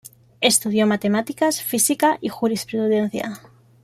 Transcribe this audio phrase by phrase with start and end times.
[0.39, 3.39] Estudió matemáticas, física, y jurisprudencia.